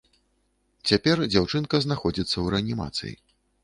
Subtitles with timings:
[0.93, 3.19] Цяпер дзяўчынка знаходзіцца ў рэанімацыі.